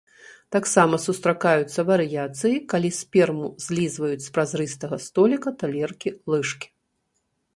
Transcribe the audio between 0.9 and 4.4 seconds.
сустракаюцца варыяцыі, калі сперму злізваюць з